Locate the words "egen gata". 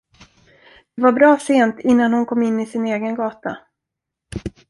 2.87-3.57